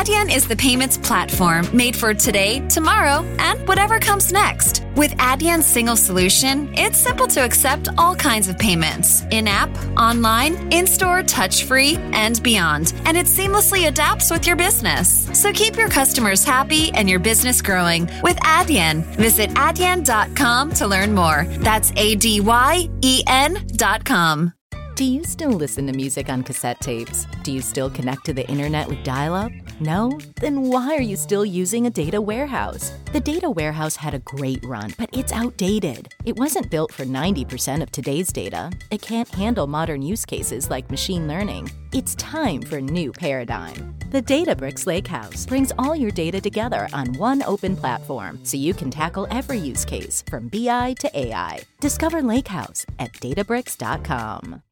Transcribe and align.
Adyen 0.00 0.34
is 0.34 0.48
the 0.48 0.56
payments 0.56 0.96
platform 0.96 1.68
made 1.76 1.94
for 1.94 2.14
today, 2.14 2.66
tomorrow, 2.68 3.22
and 3.38 3.68
whatever 3.68 3.98
comes 3.98 4.32
next. 4.32 4.82
With 4.96 5.10
Adyen's 5.18 5.66
single 5.66 5.94
solution, 5.94 6.72
it's 6.72 6.96
simple 6.96 7.26
to 7.26 7.44
accept 7.44 7.90
all 7.98 8.16
kinds 8.16 8.48
of 8.48 8.58
payments 8.58 9.24
in 9.30 9.46
app, 9.46 9.68
online, 9.98 10.72
in 10.72 10.86
store, 10.86 11.22
touch 11.22 11.64
free, 11.64 11.96
and 12.14 12.42
beyond. 12.42 12.94
And 13.04 13.14
it 13.14 13.26
seamlessly 13.26 13.88
adapts 13.88 14.30
with 14.30 14.46
your 14.46 14.56
business. 14.56 15.28
So 15.38 15.52
keep 15.52 15.76
your 15.76 15.90
customers 15.90 16.44
happy 16.44 16.90
and 16.92 17.06
your 17.06 17.20
business 17.20 17.60
growing 17.60 18.08
with 18.22 18.38
Adyen. 18.38 19.04
Visit 19.16 19.50
adyen.com 19.50 20.72
to 20.76 20.86
learn 20.86 21.14
more. 21.14 21.44
That's 21.58 21.92
A 21.96 22.14
D 22.14 22.40
Y 22.40 22.88
E 23.02 23.22
N.com. 23.26 24.54
Do 24.94 25.04
you 25.04 25.24
still 25.24 25.52
listen 25.52 25.86
to 25.86 25.92
music 25.92 26.30
on 26.30 26.42
cassette 26.42 26.80
tapes? 26.80 27.26
Do 27.42 27.52
you 27.52 27.60
still 27.60 27.90
connect 27.90 28.24
to 28.26 28.32
the 28.32 28.46
internet 28.48 28.88
with 28.88 29.02
dial 29.02 29.34
up? 29.34 29.52
No? 29.80 30.18
Then 30.36 30.68
why 30.68 30.94
are 30.94 31.00
you 31.00 31.16
still 31.16 31.44
using 31.44 31.86
a 31.86 31.90
data 31.90 32.20
warehouse? 32.20 32.92
The 33.12 33.20
data 33.20 33.50
warehouse 33.50 33.96
had 33.96 34.14
a 34.14 34.18
great 34.20 34.64
run, 34.64 34.92
but 34.98 35.08
it's 35.12 35.32
outdated. 35.32 36.14
It 36.24 36.38
wasn't 36.38 36.70
built 36.70 36.92
for 36.92 37.04
90% 37.04 37.82
of 37.82 37.90
today's 37.90 38.32
data. 38.32 38.70
It 38.90 39.02
can't 39.02 39.28
handle 39.28 39.66
modern 39.66 40.02
use 40.02 40.24
cases 40.24 40.70
like 40.70 40.90
machine 40.90 41.26
learning. 41.26 41.70
It's 41.92 42.14
time 42.16 42.62
for 42.62 42.76
a 42.76 42.82
new 42.82 43.10
paradigm. 43.10 43.94
The 44.10 44.22
Databricks 44.22 44.86
Lakehouse 44.86 45.46
brings 45.46 45.72
all 45.78 45.96
your 45.96 46.10
data 46.10 46.40
together 46.40 46.88
on 46.92 47.14
one 47.14 47.42
open 47.42 47.76
platform 47.76 48.38
so 48.44 48.56
you 48.56 48.74
can 48.74 48.90
tackle 48.90 49.26
every 49.30 49.58
use 49.58 49.84
case 49.84 50.22
from 50.28 50.48
BI 50.48 50.94
to 51.00 51.10
AI. 51.18 51.60
Discover 51.80 52.22
Lakehouse 52.22 52.84
at 52.98 53.12
databricks.com. 53.14 54.62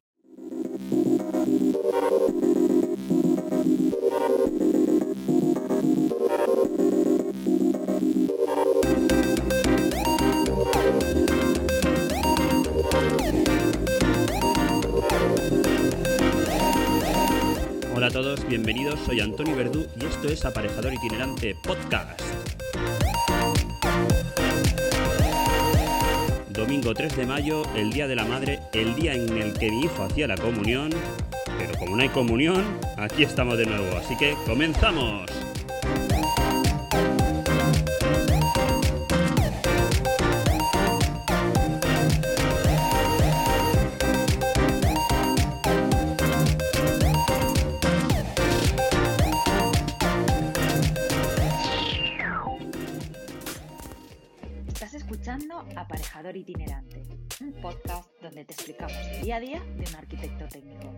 a 18.09 18.11
todos, 18.11 18.47
bienvenidos, 18.47 18.99
soy 19.05 19.19
Antonio 19.19 19.55
Verdú 19.55 19.85
y 20.01 20.05
esto 20.05 20.29
es 20.29 20.43
Aparejador 20.43 20.91
Itinerante 20.93 21.53
Podcast. 21.53 22.19
Domingo 26.49 26.91
3 26.95 27.17
de 27.17 27.25
mayo, 27.27 27.61
el 27.75 27.91
Día 27.91 28.07
de 28.07 28.15
la 28.15 28.25
Madre, 28.25 28.61
el 28.73 28.95
día 28.95 29.13
en 29.13 29.37
el 29.37 29.53
que 29.53 29.69
mi 29.69 29.81
hijo 29.81 30.03
hacía 30.03 30.27
la 30.27 30.37
comunión, 30.37 30.89
pero 31.59 31.77
como 31.77 31.97
no 31.97 32.01
hay 32.01 32.09
comunión, 32.09 32.79
aquí 32.97 33.21
estamos 33.21 33.59
de 33.59 33.67
nuevo, 33.67 33.95
así 33.97 34.17
que 34.17 34.33
comenzamos. 34.43 35.29
Aparejador 55.75 56.35
Itinerante, 56.35 57.03
un 57.39 57.53
podcast 57.61 58.09
donde 58.19 58.45
te 58.45 58.53
explicamos 58.53 58.95
el 59.13 59.21
día 59.21 59.35
a 59.35 59.39
día 59.39 59.63
de 59.63 59.85
un 59.87 59.95
arquitecto 59.95 60.47
técnico. 60.47 60.95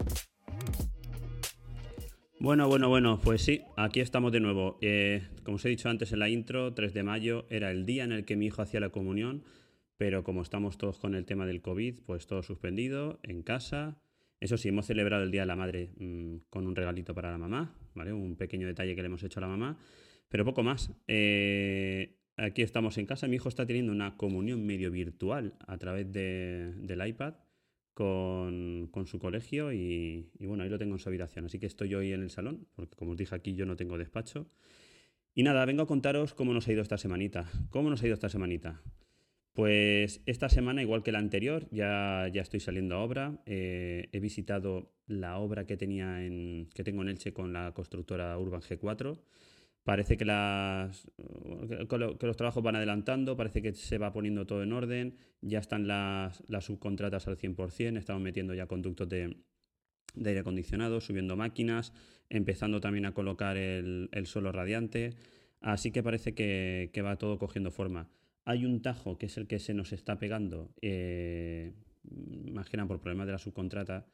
Bueno, 2.40 2.70
bueno, 2.70 2.88
bueno, 2.88 3.20
pues 3.22 3.42
sí, 3.42 3.62
aquí 3.76 4.00
estamos 4.00 4.32
de 4.32 4.40
nuevo. 4.40 4.78
Eh, 4.80 5.28
como 5.44 5.56
os 5.56 5.66
he 5.66 5.70
dicho 5.70 5.90
antes 5.90 6.14
en 6.14 6.20
la 6.20 6.30
intro, 6.30 6.74
3 6.74 6.94
de 6.94 7.04
mayo 7.04 7.46
era 7.50 7.72
el 7.72 7.86
día 7.86 8.06
en 8.06 8.14
el 8.14 8.24
que 8.24 8.38
mi 8.38 8.46
hijo 8.46 8.62
hacía 8.62 8.80
la 8.80 8.88
comunión, 8.88 9.44
pero 9.98 10.24
como 10.24 10.44
estamos 10.44 10.78
todos 10.78 10.98
con 10.98 11.14
el 11.14 11.26
tema 11.26 11.46
del 11.46 11.62
COVID, 11.62 12.00
pues 12.06 12.26
todo 12.26 12.42
suspendido, 12.42 13.20
en 13.24 13.44
casa. 13.44 14.02
Eso 14.40 14.56
sí, 14.56 14.70
hemos 14.70 14.86
celebrado 14.86 15.24
el 15.24 15.32
Día 15.32 15.42
de 15.42 15.48
la 15.48 15.58
Madre 15.58 15.92
mm, 15.98 16.38
con 16.50 16.68
un 16.68 16.76
regalito 16.78 17.14
para 17.14 17.32
la 17.32 17.38
mamá, 17.38 17.76
¿vale? 17.96 18.14
Un 18.14 18.38
pequeño 18.38 18.66
detalle 18.66 18.96
que 18.96 19.02
le 19.02 19.08
hemos 19.08 19.24
hecho 19.24 19.42
a 19.42 19.42
la 19.42 19.50
mamá, 19.50 19.78
pero 20.30 20.46
poco 20.46 20.64
más. 20.64 20.90
Eh, 21.06 22.21
aquí 22.46 22.62
estamos 22.62 22.98
en 22.98 23.06
casa, 23.06 23.28
mi 23.28 23.36
hijo 23.38 23.50
está 23.50 23.66
teniendo 23.66 23.92
una 23.92 24.18
comunión 24.18 24.66
medio 24.66 24.92
virtual 24.92 25.54
a 25.68 25.78
través 25.78 26.12
de- 26.12 26.74
del 26.78 27.06
iPad 27.08 27.36
con, 27.94 28.88
con 28.92 29.06
su 29.08 29.20
colegio 29.20 29.72
y, 29.74 30.30
y 30.40 30.46
bueno, 30.46 30.64
ahí 30.64 30.70
lo 30.70 30.78
tengo 30.80 30.94
en 30.96 31.00
su 31.00 31.10
habitación. 31.10 31.46
Así 31.46 31.60
que 31.60 31.66
estoy 31.66 31.94
hoy 31.94 32.14
en 32.14 32.22
el 32.22 32.30
salón, 32.30 32.68
porque 32.76 32.96
como 32.96 33.12
os 33.12 33.18
dije 33.18 33.36
aquí 33.36 33.54
yo 33.54 33.66
no 33.66 33.76
tengo 33.76 33.98
despacho. 33.98 34.50
Y 35.34 35.44
nada, 35.44 35.66
vengo 35.66 35.84
a 35.84 35.88
contaros 35.88 36.34
cómo 36.34 36.54
nos 36.54 36.68
ha 36.68 36.74
ido 36.74 36.82
esta 36.82 36.98
semanita. 36.98 37.50
¿Cómo 37.70 37.90
nos 37.90 38.02
ha 38.02 38.06
ido 38.06 38.14
esta 38.14 38.30
semanita? 38.30 38.82
Pues 39.54 40.22
esta 40.26 40.48
semana, 40.50 40.82
igual 40.82 41.04
que 41.04 41.12
la 41.12 41.20
anterior, 41.20 41.68
ya, 41.72 42.28
ya 42.32 42.42
estoy 42.42 42.62
saliendo 42.62 42.96
a 42.96 43.00
obra. 43.04 43.42
Eh, 43.46 44.08
he 44.14 44.20
visitado 44.22 44.94
la 45.08 45.38
obra 45.38 45.66
que, 45.68 45.76
tenía 45.78 46.26
en, 46.26 46.70
que 46.74 46.84
tengo 46.86 47.02
en 47.02 47.10
Elche 47.10 47.34
con 47.34 47.52
la 47.52 47.74
constructora 47.74 48.38
Urban 48.38 48.62
G4. 48.62 49.20
Parece 49.84 50.16
que, 50.16 50.26
las, 50.26 51.08
que 51.90 51.98
lo- 51.98 52.18
que 52.20 52.28
los 52.28 52.38
trabajos 52.38 52.62
van 52.62 52.76
adelantando, 52.76 53.36
parece 53.36 53.64
que 53.64 53.74
se 53.74 53.98
va 53.98 54.14
poniendo 54.14 54.46
todo 54.46 54.62
en 54.62 54.74
orden, 54.74 55.16
ya 55.42 55.58
están 55.60 55.88
las, 55.88 56.44
subcontratas 56.60 57.28
al 57.28 57.38
100%, 57.38 57.98
estamos 57.98 58.22
metiendo 58.22 58.54
ya 58.54 58.68
conductos 58.68 59.10
de, 59.10 59.38
aire 60.24 60.40
acondicionado, 60.40 61.02
subiendo 61.02 61.36
máquinas, 61.36 61.94
empezando 62.30 62.80
también 62.80 63.06
a 63.06 63.14
colocar 63.14 63.58
el, 63.58 64.10
el 64.12 64.28
suelo 64.28 64.52
radiante, 64.52 65.16
así 65.62 65.92
que 65.92 66.04
parece 66.04 66.36
que, 66.36 66.92
va 67.04 67.16
todo 67.18 67.40
cogiendo 67.40 67.72
forma. 67.72 68.08
Hay 68.46 68.66
un 68.66 68.82
tajo 68.84 69.18
que 69.18 69.26
es 69.28 69.38
el 69.38 69.48
que 69.48 69.58
se 69.58 69.74
nos 69.74 69.94
está 69.94 70.20
pegando, 70.20 70.74
eh, 70.84 71.74
imagina 72.46 72.88
por 72.88 73.00
problemas 73.02 73.26
de 73.26 73.34
la 73.34 73.40
subcontrata, 73.40 74.06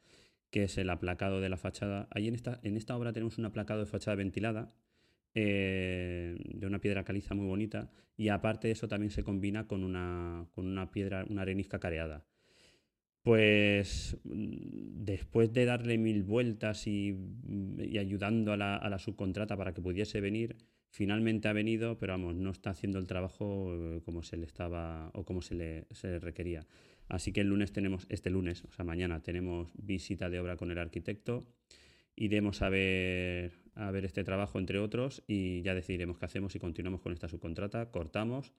que 0.50 0.64
es 0.64 0.78
el 0.78 0.88
aplacado 0.88 1.42
de 1.42 1.50
la 1.50 1.58
fachada. 1.58 2.08
Ahí 2.10 2.26
en 2.28 2.34
esta, 2.34 2.58
en 2.62 2.78
esta 2.78 2.96
obra 2.96 3.12
tenemos 3.12 3.36
un 3.36 3.44
aplacado 3.44 3.80
de 3.80 3.86
fachada 3.86 4.14
ventilada, 4.14 4.72
eh, 5.40 6.36
de 6.36 6.66
una 6.66 6.80
piedra 6.80 7.04
caliza 7.04 7.32
muy 7.34 7.46
bonita, 7.46 7.92
y 8.16 8.28
aparte 8.28 8.66
de 8.66 8.72
eso 8.72 8.88
también 8.88 9.12
se 9.12 9.22
combina 9.22 9.68
con 9.68 9.84
una, 9.84 10.48
con 10.50 10.66
una 10.66 10.90
piedra, 10.90 11.24
una 11.28 11.42
arenisca 11.42 11.78
careada. 11.78 12.26
Pues 13.22 14.16
mm, 14.24 15.04
después 15.04 15.52
de 15.52 15.64
darle 15.64 15.96
mil 15.96 16.24
vueltas 16.24 16.88
y, 16.88 17.16
y 17.78 17.98
ayudando 17.98 18.52
a 18.52 18.56
la, 18.56 18.98
subcontrata 18.98 19.56
para 19.56 19.72
que 19.72 19.80
pudiese 19.80 20.20
venir, 20.20 20.56
finalmente 20.90 21.46
ha 21.46 21.52
venido, 21.52 21.98
pero 21.98 22.14
vamos, 22.14 22.34
no 22.34 22.50
está 22.50 22.70
haciendo 22.70 22.98
el 22.98 23.06
trabajo 23.06 23.72
eh, 23.74 24.00
como 24.04 24.24
se 24.24 24.38
le 24.38 24.46
estaba 24.46 25.12
o 25.14 25.24
como 25.24 25.40
se 25.40 25.54
le, 25.54 25.86
se 25.92 26.18
requería. 26.18 26.66
Así 27.08 27.32
que 27.32 27.42
el 27.42 27.48
lunes 27.48 27.70
tenemos, 27.70 28.06
este 28.08 28.30
lunes, 28.30 28.64
o 28.64 28.72
sea, 28.72 28.84
mañana 28.84 29.22
tenemos 29.22 29.70
visita 29.76 30.28
de 30.30 30.40
obra 30.40 30.56
con 30.56 30.72
el 30.72 30.78
arquitecto. 30.78 31.46
Iremos 32.16 32.62
a 32.62 32.68
ver, 32.68 33.52
a 33.78 33.90
ver 33.90 34.04
este 34.04 34.24
trabajo, 34.24 34.58
entre 34.58 34.78
otros, 34.78 35.22
y 35.26 35.62
ya 35.62 35.74
decidiremos 35.74 36.18
qué 36.18 36.24
hacemos 36.26 36.52
si 36.52 36.58
continuamos 36.58 37.00
con 37.00 37.12
esta 37.12 37.28
subcontrata, 37.28 37.90
cortamos 37.90 38.52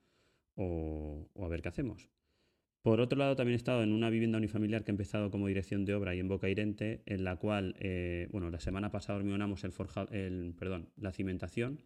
o, 0.54 1.28
o 1.34 1.44
a 1.44 1.48
ver 1.48 1.62
qué 1.62 1.68
hacemos. 1.68 2.08
Por 2.82 3.00
otro 3.00 3.18
lado, 3.18 3.36
también 3.36 3.54
he 3.54 3.56
estado 3.56 3.82
en 3.82 3.92
una 3.92 4.08
vivienda 4.08 4.38
unifamiliar 4.38 4.84
que 4.84 4.90
he 4.90 4.94
empezado 4.94 5.30
como 5.30 5.48
dirección 5.48 5.84
de 5.84 5.94
obra 5.94 6.14
y 6.14 6.20
en 6.20 6.28
Bocairente, 6.28 7.02
en 7.04 7.24
la 7.24 7.36
cual, 7.36 7.76
eh, 7.78 8.28
bueno, 8.32 8.48
la 8.48 8.58
semana 8.58 8.90
pasada 8.90 9.18
hormigonamos 9.18 9.64
el 9.64 9.72
forja, 9.72 10.08
el, 10.10 10.54
perdón, 10.58 10.88
la 10.96 11.12
cimentación. 11.12 11.82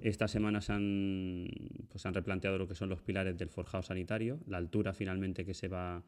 Esta 0.00 0.28
semana 0.28 0.60
se 0.60 0.72
han, 0.72 1.48
pues, 1.88 2.06
han 2.06 2.14
replanteado 2.14 2.58
lo 2.58 2.68
que 2.68 2.76
son 2.76 2.88
los 2.88 3.02
pilares 3.02 3.36
del 3.36 3.48
forjado 3.48 3.82
sanitario, 3.82 4.38
la 4.46 4.58
altura 4.58 4.92
finalmente 4.92 5.44
que 5.44 5.52
se 5.52 5.66
va, 5.66 6.04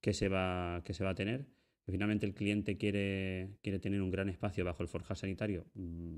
que 0.00 0.14
se 0.14 0.30
va, 0.30 0.80
que 0.82 0.94
se 0.94 1.04
va 1.04 1.10
a 1.10 1.14
tener. 1.14 1.44
Finalmente 1.90 2.26
el 2.26 2.34
cliente 2.34 2.76
quiere, 2.76 3.56
quiere 3.62 3.78
tener 3.78 4.02
un 4.02 4.10
gran 4.10 4.28
espacio 4.28 4.64
bajo 4.64 4.82
el 4.82 4.88
forjado 4.88 5.14
sanitario, 5.14 5.66
mm, 5.74 6.16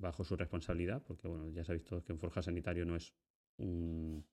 bajo 0.00 0.24
su 0.24 0.36
responsabilidad, 0.36 1.02
porque 1.06 1.28
bueno, 1.28 1.48
ya 1.50 1.64
sabéis 1.64 1.84
todos 1.84 2.02
que 2.02 2.12
un 2.12 2.18
forjado 2.18 2.42
sanitario 2.42 2.84
no 2.84 2.96
es 2.96 3.14
un, 3.58 4.24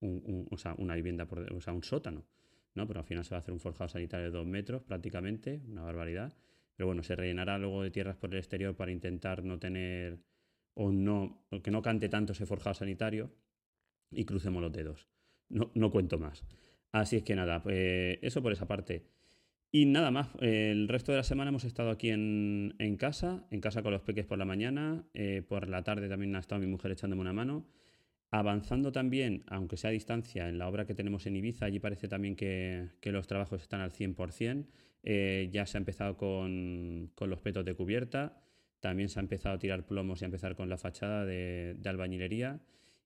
o 0.00 0.56
sea, 0.56 0.74
una 0.78 0.94
vivienda, 0.94 1.26
por, 1.26 1.52
o 1.52 1.60
sea, 1.60 1.72
un 1.72 1.82
sótano, 1.82 2.24
¿no? 2.74 2.86
Pero 2.86 3.00
al 3.00 3.06
final 3.06 3.24
se 3.24 3.30
va 3.30 3.38
a 3.38 3.40
hacer 3.40 3.52
un 3.52 3.60
forjado 3.60 3.88
sanitario 3.88 4.26
de 4.26 4.30
dos 4.30 4.46
metros 4.46 4.82
prácticamente, 4.82 5.62
una 5.66 5.82
barbaridad. 5.82 6.32
Pero 6.76 6.86
bueno, 6.86 7.02
se 7.02 7.14
rellenará 7.16 7.58
luego 7.58 7.82
de 7.82 7.90
tierras 7.90 8.16
por 8.16 8.32
el 8.32 8.38
exterior 8.38 8.76
para 8.76 8.90
intentar 8.92 9.44
no 9.44 9.58
tener 9.58 10.20
o 10.74 10.90
no, 10.90 11.46
que 11.62 11.70
no 11.70 11.82
cante 11.82 12.08
tanto 12.08 12.32
ese 12.32 12.46
forjado 12.46 12.74
sanitario 12.74 13.32
y 14.10 14.24
crucemos 14.24 14.60
los 14.62 14.72
dedos. 14.72 15.08
No, 15.48 15.70
no 15.74 15.90
cuento 15.90 16.18
más. 16.18 16.44
Así 16.92 17.16
es 17.16 17.22
que 17.22 17.34
nada, 17.34 17.62
pues 17.62 18.18
eso 18.22 18.42
por 18.42 18.52
esa 18.52 18.66
parte. 18.66 19.06
Y 19.76 19.86
nada 19.86 20.12
más, 20.12 20.28
el 20.38 20.86
resto 20.86 21.10
de 21.10 21.18
la 21.18 21.24
semana 21.24 21.48
hemos 21.48 21.64
estado 21.64 21.90
aquí 21.90 22.10
en, 22.10 22.76
en 22.78 22.96
casa, 22.96 23.44
en 23.50 23.60
casa 23.60 23.82
con 23.82 23.90
los 23.90 24.02
peques 24.02 24.24
por 24.24 24.38
la 24.38 24.44
mañana, 24.44 25.04
eh, 25.14 25.42
por 25.48 25.68
la 25.68 25.82
tarde 25.82 26.08
también 26.08 26.36
ha 26.36 26.38
estado 26.38 26.60
mi 26.60 26.68
mujer 26.68 26.92
echándome 26.92 27.22
una 27.22 27.32
mano, 27.32 27.66
avanzando 28.30 28.92
también, 28.92 29.42
aunque 29.48 29.76
sea 29.76 29.90
a 29.90 29.92
distancia, 29.92 30.48
en 30.48 30.58
la 30.58 30.68
obra 30.68 30.86
que 30.86 30.94
tenemos 30.94 31.26
en 31.26 31.34
Ibiza, 31.34 31.66
allí 31.66 31.80
parece 31.80 32.06
también 32.06 32.36
que, 32.36 32.90
que 33.00 33.10
los 33.10 33.26
trabajos 33.26 33.62
están 33.62 33.80
al 33.80 33.90
100%, 33.90 34.64
eh, 35.02 35.48
ya 35.50 35.66
se 35.66 35.76
ha 35.76 35.80
empezado 35.80 36.16
con, 36.16 37.10
con 37.16 37.28
los 37.28 37.40
petos 37.40 37.64
de 37.64 37.74
cubierta, 37.74 38.40
también 38.78 39.08
se 39.08 39.18
ha 39.18 39.22
empezado 39.22 39.56
a 39.56 39.58
tirar 39.58 39.84
plomos 39.86 40.22
y 40.22 40.24
a 40.24 40.26
empezar 40.26 40.54
con 40.54 40.68
la 40.68 40.78
fachada 40.78 41.24
de, 41.24 41.76
albañilería. 41.84 42.60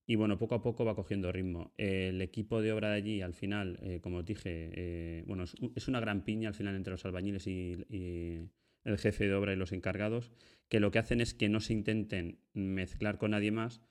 Y 0.09 0.15
bueno, 0.15 0.39
poco 0.39 0.55
a 0.55 0.61
poco 0.63 0.85
va 0.85 0.95
cogiendo 0.95 1.31
ritmo. 1.31 1.71
El 1.77 2.19
equipo 2.23 2.63
de 2.63 2.73
obra 2.73 2.89
de 2.89 2.95
allí, 2.95 3.21
al 3.21 3.35
final, 3.35 3.77
eh, 3.83 3.99
como 4.01 4.17
os 4.17 4.25
dije, 4.25 4.71
eh, 4.73 5.23
bueno, 5.27 5.43
es, 5.43 5.87
una 5.87 5.99
gran 5.99 6.23
piña 6.23 6.47
al 6.49 6.55
final 6.55 6.75
entre 6.75 6.89
los 6.89 7.05
albañiles 7.05 7.45
y, 7.45 8.49
el 8.85 8.97
jefe 8.97 9.27
de 9.27 9.35
obra 9.35 9.53
y 9.53 9.55
los 9.55 9.71
encargados, 9.71 10.31
que 10.67 10.79
lo 10.79 10.89
que 10.89 10.97
hacen 10.97 11.21
es 11.21 11.35
que 11.35 11.47
no 11.47 11.59
se 11.59 11.73
intenten 11.73 12.39
mezclar 12.53 13.19
con 13.19 13.31
nadie 13.31 13.51
más. 13.51 13.81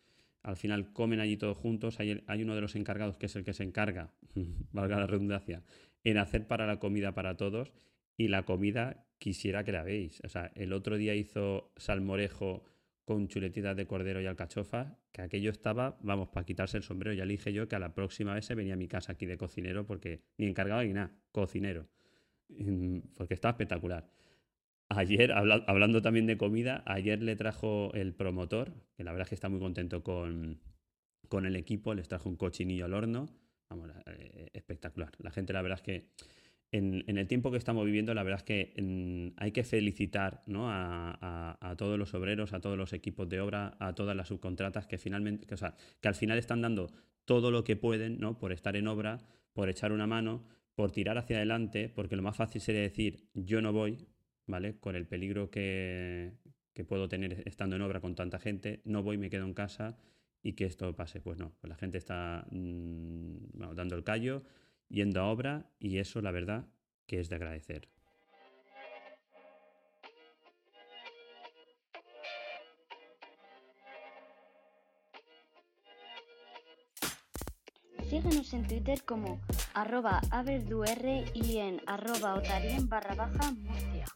Al 0.43 0.57
final 0.57 0.93
comen 0.93 1.21
allí 1.21 1.37
todos 1.37 1.57
juntos. 1.57 2.01
Hay, 2.01 2.25
hay 2.27 2.43
uno 2.43 2.57
de 2.57 2.63
los 2.63 2.75
encargados 2.75 3.17
que 3.17 3.27
es 3.27 3.37
el 3.37 3.45
que 3.45 3.53
se 3.53 3.63
encarga, 3.63 4.13
valga 4.73 4.99
la 4.99 5.07
redundancia, 5.07 5.63
en 6.03 6.19
hacer 6.19 6.49
para 6.49 6.67
la 6.67 6.81
comida 6.81 7.15
para 7.15 7.37
todos. 7.37 7.73
Y 8.17 8.27
la 8.27 8.45
comida 8.45 9.07
quisiera 9.21 9.63
que 9.63 9.71
la 9.71 9.85
veáis. 9.85 10.21
O 10.25 10.29
sea, 10.29 10.51
el 10.57 10.73
otro 10.73 10.97
día 10.97 11.15
hizo 11.15 11.71
salmorejo 11.77 12.65
con 13.09 13.27
chuletitas 13.27 13.75
de 13.75 13.87
cordero 13.87 14.21
y 14.21 14.27
alcachofa, 14.27 14.99
que 15.13 15.23
aquello 15.23 15.51
estaba, 15.51 15.97
vamos, 16.03 16.29
para 16.29 16.45
quitarse 16.45 16.77
el 16.77 16.83
sombrero. 16.83 17.15
Ya 17.15 17.25
le 17.25 17.33
dije 17.33 17.55
yo 17.55 17.67
que 17.67 17.75
a 17.75 17.79
la 17.79 17.95
próxima 17.95 18.35
vez 18.35 18.45
se 18.45 18.55
venía 18.55 18.75
a 18.75 18.77
mi 18.77 18.87
casa 18.87 19.13
aquí 19.13 19.25
de 19.25 19.39
cocinero, 19.39 19.87
porque 19.87 20.21
ni 20.37 20.45
encargado 20.45 20.83
ni 20.83 20.93
nada, 20.93 21.11
cocinero. 21.33 21.89
Porque 23.17 23.33
está 23.33 23.49
espectacular. 23.49 24.11
Ayer, 24.91 25.33
hablando 25.33 26.03
también 26.03 26.27
de 26.27 26.37
comida, 26.37 26.83
ayer 26.85 27.23
le 27.23 27.35
trajo 27.35 27.95
el 27.95 28.13
promotor, 28.13 28.75
que 28.95 29.05
la 29.05 29.13
verdad 29.13 29.25
es 29.25 29.29
que 29.31 29.37
está 29.37 29.49
muy 29.49 29.61
contento 29.61 30.03
con, 30.03 30.61
con 31.31 31.47
el 31.47 31.57
equipo, 31.57 31.95
les 31.95 32.09
trajo 32.09 32.29
un 32.29 32.37
cochinillo 32.37 32.85
al 32.85 32.93
horno. 32.93 33.31
Vamos, 33.71 33.89
eh, 34.05 34.51
espectacular. 34.53 35.13
La 35.19 35.31
gente, 35.31 35.55
la 35.55 35.63
verdad 35.63 35.79
es 35.79 35.83
que 35.83 36.09
en, 36.71 37.17
el 37.17 37.27
tiempo 37.27 37.51
que 37.51 37.57
estamos 37.57 37.85
viviendo, 37.87 38.13
la 38.15 38.23
verdad 38.23 38.41
es 38.41 38.45
que 38.45 39.33
hay 39.37 39.53
que 39.53 39.65
felicitar 39.65 40.43
a, 40.55 41.75
todos 41.79 41.99
los 41.99 42.13
obreros, 42.15 42.53
a 42.53 42.61
todos 42.61 42.77
los 42.77 42.93
equipos 42.93 43.29
de 43.29 43.41
obra, 43.41 43.77
a 43.81 43.95
todas 43.95 44.15
las 44.15 44.29
subcontratas 44.29 44.87
que 44.87 44.99
finalmente, 44.99 45.47
que, 45.47 46.09
al 46.09 46.15
final 46.15 46.39
están 46.39 46.61
dando 46.61 46.91
todo 47.25 47.51
lo 47.51 47.65
que 47.65 47.77
pueden 47.77 48.19
¿no? 48.19 48.39
por 48.39 48.53
estar 48.53 48.77
en 48.77 48.87
obra, 48.87 49.19
por 49.53 49.69
echar 49.69 49.93
una 49.93 50.07
mano, 50.07 50.45
por 50.75 50.93
tirar 50.93 51.17
hacia 51.19 51.37
adelante, 51.37 51.89
porque 51.89 52.17
lo 52.17 52.23
más 52.23 52.37
fácil 52.37 52.61
sería 52.61 52.83
decir 52.83 53.29
yo 53.35 53.63
no 53.63 53.73
voy, 53.73 54.07
¿vale? 54.47 54.79
Con 54.79 54.95
el 54.95 55.07
peligro 55.07 55.51
que, 55.51 56.35
puedo 56.87 57.09
tener 57.09 57.43
estando 57.49 57.75
en 57.75 57.83
obra 57.83 58.01
con 58.01 58.15
tanta 58.15 58.39
gente, 58.39 58.83
no 58.85 59.03
voy, 59.03 59.19
me 59.19 59.31
quedo 59.31 59.45
en 59.45 59.55
casa 59.55 59.99
y 60.43 60.53
que 60.53 60.65
esto 60.65 60.95
pase. 60.95 61.21
Pues 61.21 61.37
no, 61.37 61.53
pues 61.61 61.69
la 61.69 61.75
gente 61.75 61.99
está 61.99 62.47
mm, 62.53 63.75
dando 63.75 63.97
el 63.97 64.05
callo 64.05 64.45
yendo 64.89 65.21
a 65.21 65.31
obra 65.31 65.71
y 65.79 65.99
eso 65.99 66.21
la 66.21 66.31
verdad 66.31 66.67
que 67.07 67.21
es 67.21 67.29
de 67.29 67.37
agradecer. 67.37 67.89
Síguenos 78.09 78.55
en 78.55 78.67
Twitter 78.67 79.05
como 79.05 79.39
arroba 79.75 80.23
y 81.35 81.59
en 81.59 81.83
arroba 81.87 82.35
otarien 82.35 82.89
barra 82.89 83.15
baja 83.15 83.53
Murcia. 83.53 84.07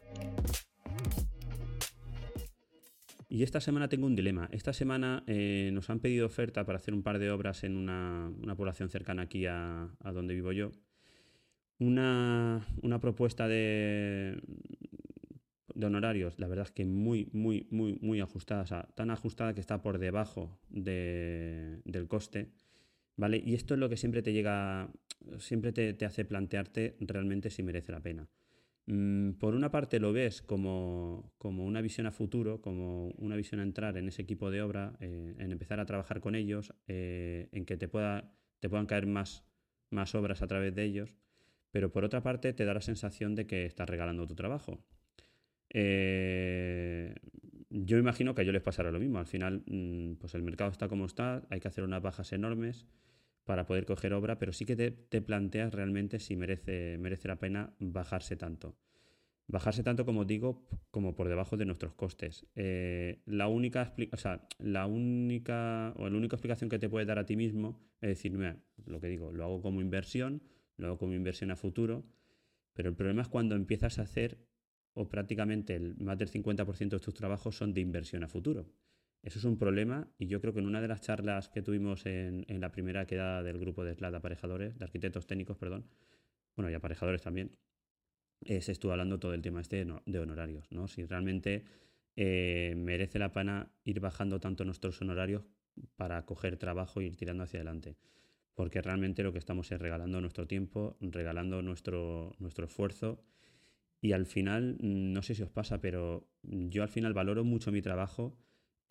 Y 3.32 3.44
esta 3.44 3.62
semana 3.62 3.88
tengo 3.88 4.06
un 4.06 4.14
dilema. 4.14 4.46
Esta 4.52 4.74
semana 4.74 5.24
eh, 5.26 5.70
nos 5.72 5.88
han 5.88 6.00
pedido 6.00 6.26
oferta 6.26 6.66
para 6.66 6.76
hacer 6.76 6.92
un 6.92 7.02
par 7.02 7.18
de 7.18 7.30
obras 7.30 7.64
en 7.64 7.78
una, 7.78 8.30
población 8.58 8.90
cercana 8.90 9.22
aquí 9.22 9.46
a, 9.46 9.88
donde 10.12 10.34
vivo 10.34 10.52
yo. 10.52 10.70
Una, 11.78 12.62
propuesta 13.00 13.48
de, 13.48 14.38
de, 15.74 15.86
honorarios, 15.86 16.38
la 16.38 16.46
verdad 16.46 16.66
es 16.66 16.72
que 16.72 16.84
muy, 16.84 17.30
muy, 17.32 17.66
muy, 17.70 17.98
muy 18.02 18.20
ajustada. 18.20 18.64
O 18.64 18.66
sea, 18.66 18.86
tan 18.94 19.10
ajustada 19.10 19.54
que 19.54 19.60
está 19.60 19.80
por 19.80 19.96
debajo 19.96 20.60
del 20.68 22.08
coste. 22.08 22.50
¿Vale? 23.16 23.42
Y 23.42 23.54
esto 23.54 23.72
es 23.72 23.80
lo 23.80 23.88
que 23.88 23.96
siempre 23.96 24.20
te 24.20 24.34
llega, 24.34 24.92
siempre 25.38 25.72
te 25.72 26.04
hace 26.04 26.26
plantearte 26.26 26.98
realmente 27.00 27.48
si 27.48 27.62
merece 27.62 27.92
la 27.92 28.00
pena. 28.00 28.28
Mm, 28.86 29.32
por 29.34 29.54
una 29.54 29.70
parte 29.70 30.00
lo 30.00 30.12
ves 30.12 30.42
como, 30.42 31.32
una 31.40 31.80
visión 31.80 32.06
a 32.06 32.10
futuro, 32.10 32.60
como 32.60 33.08
una 33.18 33.36
visión 33.36 33.60
a 33.60 33.62
entrar 33.62 33.96
en 33.96 34.08
ese 34.08 34.22
equipo 34.22 34.50
de 34.50 34.62
obra, 34.62 34.96
eh, 35.00 35.34
en 35.38 35.52
empezar 35.52 35.78
a 35.80 35.86
trabajar 35.86 36.20
con 36.20 36.34
ellos, 36.34 36.74
eh, 36.88 37.48
en 37.52 37.64
que 37.64 37.76
te, 37.76 37.88
pueda, 37.88 38.32
te 38.60 38.68
puedan 38.68 38.86
caer 38.86 39.06
más, 39.06 39.44
más 39.90 40.14
obras 40.14 40.42
a 40.42 40.46
través 40.48 40.74
de 40.74 40.84
ellos, 40.84 41.16
pero 41.70 41.92
por 41.92 42.04
otra 42.04 42.22
parte 42.22 42.52
te 42.52 42.64
da 42.64 42.74
la 42.74 42.80
sensación 42.80 43.34
de 43.34 43.46
que 43.46 43.66
estás 43.66 43.88
regalando 43.88 44.26
tu 44.26 44.34
trabajo. 44.34 44.84
Eh, 45.70 47.14
yo 47.70 47.98
imagino 47.98 48.34
que 48.34 48.42
a 48.42 48.44
ellos 48.44 48.52
les 48.52 48.62
pasará 48.62 48.90
lo 48.90 49.00
mismo. 49.00 49.18
Al 49.18 49.26
final, 49.26 49.62
mm, 49.66 50.16
pues 50.16 50.34
el 50.34 50.42
mercado 50.42 50.70
está 50.70 50.88
como 50.88 51.06
está, 51.06 51.46
hay 51.50 51.60
que 51.60 51.68
hacer 51.68 51.84
unas 51.84 52.02
bajas 52.02 52.32
enormes 52.32 52.86
para 53.44 53.66
poder 53.66 53.86
coger 53.86 54.12
obra, 54.12 54.38
pero 54.38 54.52
sí 54.52 54.64
que 54.64 54.76
te, 54.76 55.22
planteas 55.22 55.74
realmente 55.74 56.20
si 56.20 56.36
merece, 56.36 56.96
merece 56.98 57.28
la 57.28 57.36
pena 57.36 57.74
bajarse 57.78 58.36
tanto. 58.36 58.76
Bajarse 59.48 59.82
tanto, 59.82 60.06
como 60.06 60.24
digo, 60.24 60.66
como 60.90 61.14
por 61.14 61.28
debajo 61.28 61.56
de 61.56 61.64
nuestros 61.64 61.94
costes. 61.94 62.46
Eh, 62.54 63.20
la 63.26 63.48
única, 63.48 63.92
o 63.96 64.16
la 64.58 64.86
única 64.86 65.92
o 65.96 66.08
la 66.08 66.16
única 66.16 66.36
explicación 66.36 66.70
que 66.70 66.78
te 66.78 66.88
puedes 66.88 67.08
dar 67.08 67.18
a 67.18 67.26
ti 67.26 67.36
mismo 67.36 67.80
es 68.02 68.08
decir, 68.08 68.36
lo 68.84 69.00
que 69.00 69.06
digo, 69.06 69.32
lo 69.32 69.44
hago 69.44 69.62
como 69.62 69.80
inversión, 69.80 70.42
lo 70.76 70.88
hago 70.88 70.98
como 70.98 71.14
inversión 71.14 71.52
a 71.52 71.56
futuro, 71.56 72.04
pero 72.74 72.88
el 72.88 72.96
problema 72.96 73.22
es 73.22 73.28
cuando 73.28 73.54
empiezas 73.54 74.00
a 74.00 74.02
hacer, 74.02 74.44
o 74.92 75.08
prácticamente 75.08 75.76
el, 75.76 75.96
más 75.98 76.18
del 76.18 76.28
50% 76.28 76.88
de 76.88 76.98
tus 76.98 77.14
trabajos 77.14 77.56
son 77.56 77.72
de 77.72 77.80
inversión 77.80 78.24
a 78.24 78.28
futuro. 78.28 78.66
Eso 79.22 79.38
es 79.38 79.44
un 79.44 79.56
problema 79.56 80.08
y 80.18 80.26
yo 80.26 80.40
creo 80.40 80.52
que 80.52 80.58
en 80.58 80.66
una 80.66 80.80
de 80.80 80.88
las 80.88 81.00
charlas 81.00 81.48
que 81.48 81.62
tuvimos 81.62 82.06
en, 82.06 82.44
la 82.48 82.72
primera 82.72 83.06
quedada 83.06 83.42
del 83.42 83.58
grupo 83.58 83.84
de 83.84 83.94
SLAD 83.94 84.16
aparejadores, 84.16 84.76
de 84.78 84.84
arquitectos 84.84 85.26
técnicos, 85.26 85.56
perdón, 85.56 85.86
bueno, 86.56 86.70
y 86.70 86.74
aparejadores 86.74 87.22
también, 87.22 87.56
eh, 88.40 88.60
se 88.60 88.72
estuvo 88.72 88.90
hablando 88.90 89.20
todo 89.20 89.34
el 89.34 89.42
tema 89.42 89.60
este 89.60 89.86
de 90.04 90.18
honorarios, 90.18 90.70
¿no? 90.72 90.88
Si 90.88 91.04
realmente 91.04 91.64
eh, 92.16 92.74
merece 92.76 93.20
la 93.20 93.32
pena 93.32 93.72
ir 93.84 94.00
bajando 94.00 94.40
tanto 94.40 94.64
nuestros 94.64 95.00
honorarios 95.00 95.44
para 95.96 96.26
coger 96.26 96.56
trabajo 96.56 97.00
e 97.00 97.04
ir 97.04 97.16
tirando 97.16 97.44
hacia 97.44 97.60
adelante. 97.60 97.96
Porque 98.54 98.82
realmente 98.82 99.22
lo 99.22 99.32
que 99.32 99.38
estamos 99.38 99.70
es 99.70 99.80
regalando 99.80 100.20
nuestro 100.20 100.46
tiempo, 100.46 100.98
regalando 101.00 101.62
nuestro, 101.62 102.34
nuestro 102.38 102.66
esfuerzo. 102.66 103.24
Y 104.00 104.12
al 104.12 104.26
final, 104.26 104.76
no 104.80 105.22
sé 105.22 105.34
si 105.34 105.42
os 105.42 105.50
pasa, 105.50 105.80
pero 105.80 106.28
yo 106.42 106.82
al 106.82 106.90
final 106.90 107.14
valoro 107.14 107.44
mucho 107.44 107.72
mi 107.72 107.80
trabajo 107.80 108.36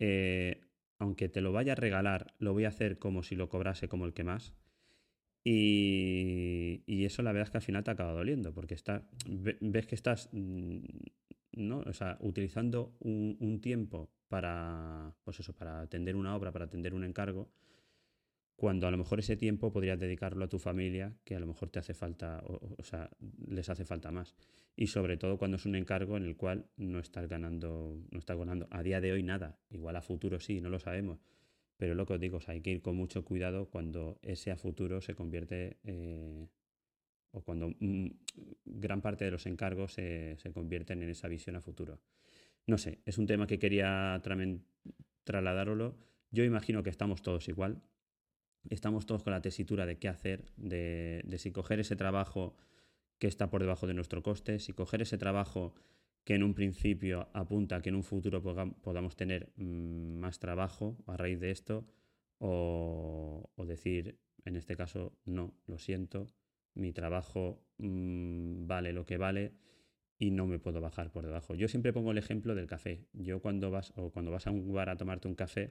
eh, 0.04 0.60
aunque 0.98 1.28
te 1.28 1.40
lo 1.40 1.52
vaya 1.52 1.72
a 1.72 1.76
regalar, 1.76 2.34
lo 2.40 2.52
voy 2.52 2.64
a 2.64 2.68
hacer 2.68 2.98
como 2.98 3.22
si 3.22 3.36
lo 3.36 3.48
cobrase 3.48 3.86
como 3.86 4.04
el 4.04 4.12
que 4.12 4.24
más. 4.24 4.52
Y, 5.44 6.82
eso 7.04 7.22
la 7.22 7.30
verdad 7.30 7.46
es 7.46 7.50
que 7.50 7.58
al 7.58 7.62
final 7.62 7.84
te 7.84 7.92
acaba 7.92 8.12
doliendo, 8.12 8.52
porque 8.52 8.74
está, 8.74 9.08
ves 9.60 9.86
que 9.86 9.94
estás 9.94 10.28
mm, 10.32 10.80
¿no? 11.52 11.84
utilizando 12.18 12.96
un, 12.98 13.36
un, 13.38 13.60
tiempo 13.60 14.10
para, 14.26 15.14
pues 15.22 15.38
eso, 15.38 15.52
para 15.52 15.82
atender 15.82 16.16
una 16.16 16.34
obra, 16.34 16.50
para 16.50 16.64
atender 16.64 16.94
un 16.94 17.04
encargo, 17.04 17.52
cuando 18.62 18.86
a 18.86 18.92
lo 18.92 18.96
mejor 18.96 19.18
ese 19.18 19.36
tiempo 19.36 19.72
podrías 19.72 19.98
dedicarlo 19.98 20.44
a 20.44 20.48
tu 20.48 20.60
familia, 20.60 21.16
que 21.24 21.34
a 21.34 21.40
lo 21.40 21.48
mejor 21.48 21.70
te 21.70 21.80
hace 21.80 21.94
falta, 21.94 22.40
o, 22.46 22.84
sea, 22.84 23.10
les 23.48 23.68
hace 23.68 23.84
falta 23.84 24.12
más. 24.12 24.36
Y 24.76 24.86
sobre 24.86 25.16
todo 25.16 25.36
cuando 25.36 25.56
es 25.56 25.66
un 25.66 25.74
encargo 25.74 26.16
en 26.16 26.22
el 26.22 26.36
cual 26.36 26.66
no 26.76 27.00
estás 27.00 27.28
ganando, 27.28 27.98
no 28.12 28.18
estás 28.20 28.38
ganando 28.38 28.68
a 28.70 28.84
día 28.84 29.00
de 29.00 29.10
hoy 29.10 29.24
nada, 29.24 29.58
igual 29.68 29.96
a 29.96 30.00
futuro 30.00 30.38
sí, 30.38 30.60
no 30.60 30.70
lo 30.70 30.78
sabemos. 30.78 31.18
Pero 31.76 31.96
lo 31.96 32.06
que 32.06 32.12
os 32.12 32.20
digo, 32.20 32.38
hay 32.46 32.60
que 32.60 32.70
ir 32.70 32.82
con 32.82 32.94
mucho 32.94 33.24
cuidado 33.24 33.68
cuando 33.68 34.20
ese 34.22 34.52
a 34.52 34.56
futuro 34.56 35.00
se 35.00 35.16
convierte, 35.16 35.78
eh, 35.82 36.46
o 37.32 37.42
cuando 37.42 37.74
mm, 37.80 38.06
gran 38.64 39.00
parte 39.02 39.24
de 39.24 39.32
los 39.32 39.44
encargos 39.46 39.94
se, 39.94 40.38
convierten 40.54 41.02
en 41.02 41.10
esa 41.10 41.26
visión 41.26 41.56
a 41.56 41.60
futuro. 41.60 41.98
No 42.68 42.78
sé, 42.78 43.00
es 43.06 43.18
un 43.18 43.26
tema 43.26 43.48
que 43.48 43.58
quería 43.58 44.22
trasladároslo. 45.24 45.96
Yo 46.30 46.44
imagino 46.44 46.84
que 46.84 46.90
estamos 46.90 47.22
todos 47.22 47.48
igual, 47.48 47.82
estamos 48.70 49.06
todos 49.06 49.22
con 49.22 49.32
la 49.32 49.42
tesitura 49.42 49.86
de 49.86 49.98
qué 49.98 50.08
hacer, 50.08 50.44
de, 50.56 51.24
si 51.38 51.52
coger 51.52 51.80
ese 51.80 51.96
trabajo 51.96 52.54
que 53.18 53.26
está 53.26 53.50
por 53.50 53.60
debajo 53.60 53.86
de 53.86 53.94
nuestro 53.94 54.22
coste, 54.22 54.58
si 54.58 54.72
coger 54.72 55.02
ese 55.02 55.18
trabajo 55.18 55.74
que 56.24 56.34
en 56.34 56.42
un 56.42 56.54
principio 56.54 57.28
apunta 57.32 57.76
a 57.76 57.82
que 57.82 57.88
en 57.88 57.96
un 57.96 58.04
futuro 58.04 58.42
podamos 58.42 59.16
tener 59.16 59.52
mm, 59.56 60.18
más 60.18 60.38
trabajo 60.38 60.96
a 61.06 61.16
raíz 61.16 61.40
de 61.40 61.50
esto, 61.50 61.86
o, 62.44 63.64
decir, 63.66 64.18
en 64.44 64.56
este 64.56 64.74
caso, 64.74 65.16
no, 65.24 65.54
lo 65.66 65.78
siento, 65.78 66.32
mi 66.74 66.92
trabajo 66.92 67.64
mm, 67.78 68.66
vale 68.66 68.92
lo 68.92 69.06
que 69.06 69.16
vale 69.16 69.54
y 70.18 70.30
no 70.30 70.46
me 70.46 70.58
puedo 70.58 70.80
bajar 70.80 71.10
por 71.12 71.24
debajo. 71.24 71.54
Yo 71.54 71.68
siempre 71.68 71.92
pongo 71.92 72.10
el 72.10 72.18
ejemplo 72.18 72.54
del 72.54 72.66
café. 72.66 73.06
Yo 73.12 73.40
cuando 73.40 73.70
vas 73.70 73.92
o 73.96 74.10
cuando 74.10 74.30
vas 74.30 74.46
a 74.46 74.50
un 74.50 74.72
bar 74.72 74.88
a 74.88 74.96
tomarte 74.96 75.28
un 75.28 75.34
café, 75.34 75.70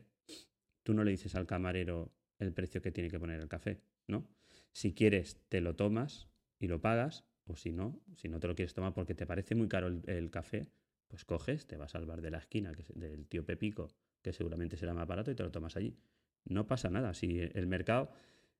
tú 0.83 0.93
no 0.93 1.03
le 1.03 1.11
dices 1.11 1.35
al 1.35 1.45
camarero, 1.45 2.11
el 2.41 2.53
precio 2.53 2.81
que 2.81 2.91
tiene 2.91 3.09
que 3.09 3.19
poner 3.19 3.39
el 3.39 3.47
café, 3.47 3.81
¿no? 4.07 4.27
Si 4.71 4.93
quieres, 4.93 5.41
te 5.49 5.61
lo 5.61 5.75
tomas 5.75 6.29
y 6.59 6.67
lo 6.67 6.81
pagas, 6.81 7.25
o 7.45 7.55
si 7.55 7.71
no, 7.71 8.01
si 8.15 8.29
no 8.29 8.39
te 8.39 8.47
lo 8.47 8.55
quieres 8.55 8.73
tomar 8.73 8.93
porque 8.93 9.15
te 9.15 9.25
parece 9.25 9.55
muy 9.55 9.67
caro 9.67 9.87
el, 9.87 10.29
café, 10.31 10.71
pues 11.07 11.25
coges, 11.25 11.67
te 11.67 11.77
vas 11.77 11.95
al 11.95 12.05
bar 12.05 12.21
de 12.21 12.31
la 12.31 12.37
esquina 12.37 12.73
que 12.73 12.83
es 12.83 12.91
del 12.95 13.27
tío 13.27 13.45
Pepico, 13.45 13.89
que 14.21 14.33
seguramente 14.33 14.77
será 14.77 14.93
más 14.93 15.07
barato 15.07 15.31
y 15.31 15.35
te 15.35 15.43
lo 15.43 15.51
tomas 15.51 15.75
allí. 15.75 15.97
No 16.45 16.67
pasa 16.67 16.89
nada. 16.89 17.13
Si 17.13 17.39
el 17.39 17.67
mercado, 17.67 18.11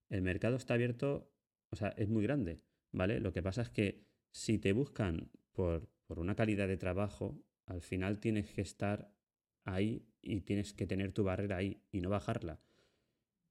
el 0.10 0.22
mercado 0.22 0.56
está 0.56 0.74
abierto, 0.74 1.32
o 1.70 1.76
sea, 1.76 1.90
es 1.90 2.10
muy 2.10 2.24
grande, 2.24 2.62
¿vale? 2.92 3.20
Lo 3.20 3.32
que 3.32 3.42
pasa 3.42 3.62
es 3.62 3.70
que 3.70 4.06
si 4.32 4.58
te 4.58 4.74
buscan 4.74 5.30
por, 5.52 5.90
por 6.06 6.20
una 6.20 6.36
calidad 6.36 6.68
de 6.68 6.78
trabajo, 6.78 7.42
al 7.66 7.82
final 7.82 8.20
tienes 8.20 8.52
que 8.52 8.62
estar 8.62 9.14
ahí 9.64 10.08
y 10.22 10.42
tienes 10.42 10.74
que 10.74 10.88
tener 10.88 11.14
tu 11.14 11.24
barrera 11.24 11.58
ahí 11.58 11.82
y 11.92 12.02
no 12.02 12.10
bajarla. 12.10 12.60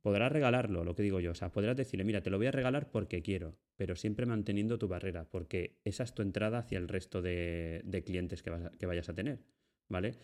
Podrás 0.00 0.32
regalarlo, 0.32 0.84
lo 0.84 0.94
que 0.94 1.02
digo 1.02 1.20
yo. 1.20 1.32
O 1.32 1.34
sea, 1.34 1.52
podrás 1.52 1.76
decirle, 1.76 2.04
mira, 2.04 2.22
te 2.22 2.30
lo 2.30 2.38
voy 2.38 2.46
a 2.46 2.50
regalar 2.50 2.90
porque 2.90 3.22
quiero, 3.22 3.56
pero 3.76 3.96
siempre 3.96 4.24
manteniendo 4.26 4.78
tu 4.78 4.88
barrera, 4.88 5.28
porque 5.28 5.78
esa 5.84 6.04
es 6.04 6.14
tu 6.14 6.22
entrada 6.22 6.58
hacia 6.58 6.78
el 6.78 6.88
resto 6.88 7.20
de, 7.20 8.02
clientes 8.04 8.42
que, 8.42 8.86
vayas 8.86 9.08
a 9.08 9.14
tener, 9.14 9.40
¿vale? 9.88 10.14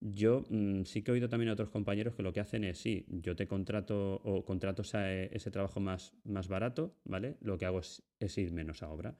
Yo 0.00 0.44
mm, 0.48 0.84
sí 0.84 1.02
que 1.02 1.10
he 1.10 1.14
oído 1.14 1.28
también 1.28 1.50
a 1.50 1.54
otros 1.54 1.70
compañeros 1.70 2.14
que 2.14 2.22
lo 2.22 2.32
que 2.32 2.40
hacen 2.40 2.64
es, 2.64 2.78
sí, 2.78 3.04
yo 3.08 3.36
te 3.36 3.46
contrato 3.46 4.14
o 4.24 4.44
contrato 4.44 4.82
ese, 4.82 5.50
trabajo 5.50 5.80
más, 5.80 6.14
más 6.24 6.48
barato, 6.48 6.96
¿vale? 7.04 7.36
Lo 7.40 7.58
que 7.58 7.66
hago 7.66 7.80
es, 7.80 8.02
es 8.20 8.38
ir 8.38 8.52
menos 8.52 8.82
a 8.82 8.88
obra. 8.88 9.18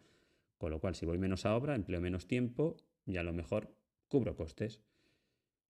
Con 0.57 0.71
lo 0.71 0.81
cual, 0.81 0.95
si 0.95 1.07
voy 1.07 1.19
menos 1.19 1.47
a 1.47 1.55
obra, 1.55 1.75
empleo 1.75 2.01
menos 2.01 2.27
tiempo 2.27 2.77
y 3.07 3.17
a 3.17 3.23
lo 3.23 3.33
mejor 3.33 3.77
cubro 4.09 4.35
costes. 4.35 4.81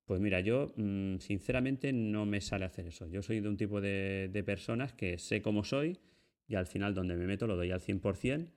Pues 0.09 0.23
mira, 0.23 0.41
yo 0.41 0.73
mm, 0.77 1.19
sinceramente 1.19 1.93
no 1.93 2.25
me 2.25 2.41
sale 2.41 2.65
hacer 2.65 2.87
eso. 2.87 3.07
Yo 3.09 3.21
soy 3.21 3.41
de 3.41 3.49
un 3.51 3.59
tipo 3.59 3.83
de, 3.83 4.43
personas 4.47 4.95
que 4.95 5.19
sé 5.19 5.43
cómo 5.43 5.65
soy 5.65 5.99
y 6.47 6.55
al 6.55 6.65
final 6.67 6.95
donde 6.95 7.15
me 7.15 7.27
meto 7.27 7.47
lo 7.47 7.57
doy 7.57 7.73
al 7.73 7.83
100% 7.83 8.51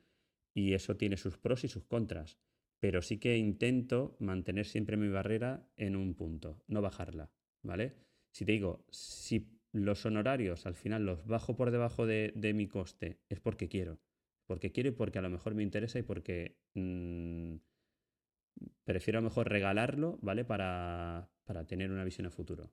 y 0.54 0.74
eso 0.76 0.96
tiene 0.96 1.18
sus 1.18 1.38
pros 1.38 1.66
y 1.66 1.68
sus 1.68 1.84
contras. 1.84 2.38
Pero 2.80 3.02
sí 3.02 3.18
que 3.18 3.36
intento 3.36 4.16
mantener 4.20 4.66
siempre 4.66 4.96
mi 4.96 5.10
barrera 5.10 5.68
en 5.76 5.98
un 5.98 6.16
punto, 6.16 6.64
no 6.70 6.82
bajarla, 6.82 7.30
¿vale? 7.64 7.96
Si 8.32 8.46
te 8.46 8.54
digo, 8.54 8.86
si 8.90 9.50
los 9.74 10.06
honorarios 10.06 10.66
al 10.66 10.76
final 10.76 11.06
los 11.06 11.26
bajo 11.26 11.58
por 11.58 11.72
debajo 11.72 12.06
de, 12.06 12.32
mi 12.56 12.70
coste, 12.70 13.20
es 13.28 13.42
porque 13.42 13.68
quiero. 13.68 14.00
Porque 14.46 14.72
quiero 14.72 14.88
y 14.88 14.94
porque 14.94 15.20
a 15.20 15.22
lo 15.22 15.30
mejor 15.30 15.54
me 15.54 15.64
interesa 15.64 16.00
y 16.00 16.04
porque 16.04 16.62
mm, 16.76 17.56
prefiero 18.86 19.20
a 19.20 19.22
lo 19.22 19.30
mejor 19.30 19.50
regalarlo, 19.50 20.18
¿vale? 20.22 20.46
Para, 20.46 21.30
para 21.52 21.68
tener 21.68 21.92
una 21.92 22.06
visión 22.06 22.26
a 22.28 22.30
futuro. 22.30 22.72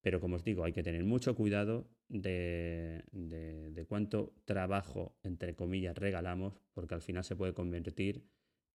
Pero 0.00 0.18
como 0.18 0.34
os 0.34 0.42
digo, 0.42 0.64
hay 0.64 0.72
que 0.72 0.82
tener 0.82 1.04
mucho 1.04 1.36
cuidado 1.36 1.88
de, 2.08 3.04
de, 3.12 3.86
cuánto 3.86 4.34
trabajo, 4.44 5.16
entre 5.22 5.54
comillas, 5.54 5.96
regalamos, 5.96 6.60
porque 6.72 6.94
al 6.94 7.02
final 7.02 7.22
se 7.22 7.36
puede 7.36 7.54
convertir 7.54 8.28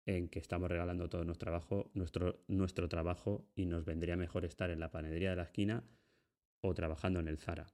en 0.05 0.29
que 0.29 0.39
estamos 0.39 0.69
regalando 0.69 1.09
todo 1.09 1.25
nuestro 1.25 1.47
trabajo, 1.47 1.91
nuestro, 1.93 2.45
nuestro 2.47 2.87
trabajo 2.87 3.45
y 3.55 3.65
nos 3.65 3.83
vendría 3.83 4.15
mejor 4.15 4.45
estar 4.45 4.69
en 4.69 4.79
la 4.79 4.89
panadería 4.89 5.31
de 5.31 5.35
la 5.35 5.43
esquina 5.43 5.83
o 6.61 6.73
trabajando 6.73 7.19
en 7.19 7.27
el 7.27 7.39
Zara. 7.39 7.67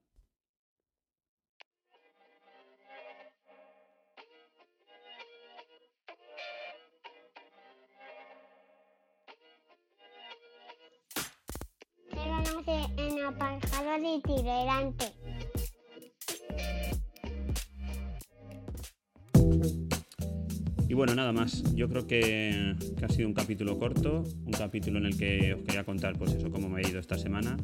Y 20.88 20.94
bueno, 20.94 21.16
nada 21.16 21.32
más. 21.32 21.64
Yo 21.74 21.88
creo 21.88 22.06
que, 22.06 22.76
ha 23.02 23.10
sido 23.10 23.28
un 23.28 23.34
capítulo 23.34 23.80
corto, 23.80 24.26
un 24.46 24.52
capítulo 24.52 25.00
en 25.00 25.06
el 25.06 25.18
que 25.18 25.54
os 25.54 25.64
quería 25.64 25.86
contar, 25.86 26.18
pues 26.18 26.34
eso, 26.34 26.52
cómo 26.52 26.68
me 26.68 26.82
ha 26.82 26.90
ido 26.90 27.00
esta 27.00 27.18
semana. 27.18 27.56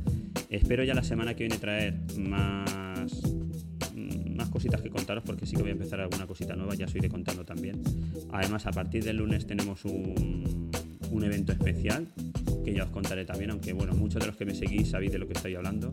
Espero 0.49 0.85
ya 0.85 0.93
la 0.93 1.03
semana 1.03 1.33
que 1.33 1.43
viene 1.43 1.57
traer 1.57 1.95
más, 2.17 3.21
más 4.33 4.49
cositas 4.49 4.81
que 4.81 4.89
contaros, 4.89 5.23
porque 5.25 5.45
sí 5.45 5.55
que 5.57 5.63
voy 5.63 5.71
a 5.71 5.73
empezar 5.73 5.99
alguna 5.99 6.27
cosita 6.27 6.55
nueva, 6.55 6.75
ya 6.75 6.85
os 6.85 6.95
iré 6.95 7.09
contando 7.09 7.43
también. 7.43 7.83
Además, 8.31 8.65
a 8.67 8.71
partir 8.71 9.03
del 9.03 9.17
lunes 9.17 9.45
tenemos 9.45 9.83
un, 9.83 10.71
un 11.11 11.23
evento 11.25 11.51
especial 11.51 12.07
que 12.63 12.73
ya 12.73 12.83
os 12.83 12.89
contaré 12.89 13.25
también, 13.25 13.51
aunque 13.51 13.73
bueno, 13.73 13.93
muchos 13.93 14.21
de 14.21 14.27
los 14.27 14.35
que 14.35 14.45
me 14.45 14.53
seguís 14.53 14.89
sabéis 14.89 15.11
de 15.11 15.19
lo 15.19 15.27
que 15.27 15.33
estoy 15.33 15.55
hablando, 15.55 15.91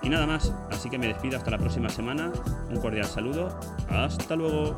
Y 0.04 0.10
nada 0.10 0.28
más, 0.28 0.54
así 0.70 0.90
que 0.90 0.98
me 0.98 1.08
despido 1.08 1.38
hasta 1.38 1.50
la 1.50 1.58
próxima 1.58 1.88
semana. 1.90 2.32
Un 2.70 2.78
cordial 2.82 3.06
saludo. 3.06 3.58
Hasta 3.90 4.36
luego. 4.36 4.76